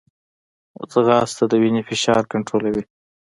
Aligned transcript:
ځغاسته 0.91 1.43
د 1.51 1.53
وینې 1.61 1.81
فشار 1.89 2.23
کنټرولوي 2.31 2.83